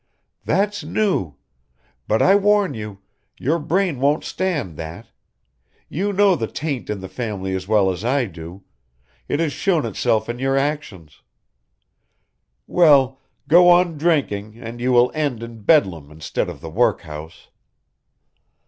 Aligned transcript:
"That's 0.43 0.83
new. 0.83 1.35
But 2.07 2.23
I 2.23 2.33
warn 2.33 2.73
you, 2.73 3.01
your 3.39 3.59
brain 3.59 3.99
won't 3.99 4.23
stand 4.23 4.75
that. 4.77 5.11
You 5.89 6.11
know 6.11 6.35
the 6.35 6.47
taint 6.47 6.89
in 6.89 7.01
the 7.01 7.07
family 7.07 7.53
as 7.53 7.67
well 7.67 7.91
as 7.91 8.03
I 8.03 8.25
do, 8.25 8.63
it 9.27 9.39
has 9.39 9.53
shewn 9.53 9.85
itself 9.85 10.27
in 10.27 10.39
your 10.39 10.57
actions. 10.57 11.21
Well, 12.65 13.19
go 13.47 13.69
on 13.69 13.95
drinking 13.99 14.57
and 14.57 14.81
you 14.81 14.91
will 14.91 15.11
end 15.13 15.43
in 15.43 15.61
Bedlam 15.61 16.09
instead 16.09 16.49
of 16.49 16.61
the 16.61 16.69
workhouse. 16.71 17.49